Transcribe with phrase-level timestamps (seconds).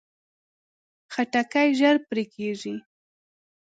[1.13, 2.75] خټکی ژر پرې کېږي.